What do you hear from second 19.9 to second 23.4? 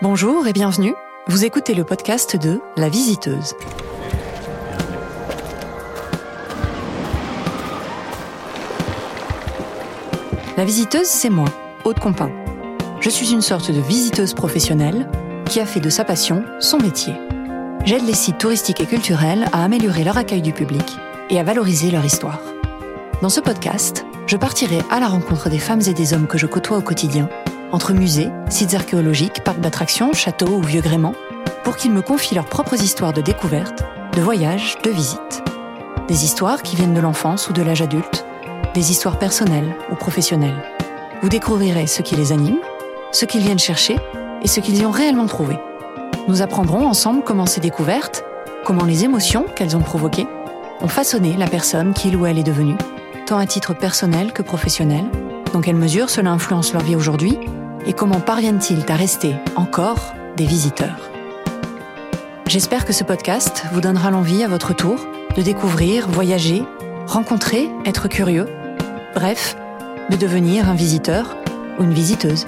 leur accueil du public et à valoriser leur histoire. Dans ce